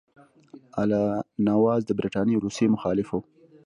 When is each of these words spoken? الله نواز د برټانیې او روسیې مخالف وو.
الله 0.81 1.05
نواز 1.47 1.81
د 1.85 1.91
برټانیې 1.99 2.35
او 2.35 2.43
روسیې 2.45 2.67
مخالف 2.75 3.07
وو. 3.09 3.19